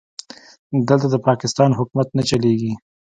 دلته 0.87 1.07
د 1.11 1.15
پاکستان 1.27 1.69
حکومت 1.79 2.07
نه 2.17 2.23
چلېږي. 2.29 2.71